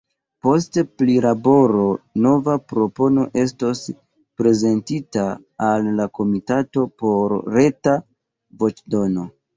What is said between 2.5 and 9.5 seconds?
propono estos prezentita al la komitato por reta voĉdono.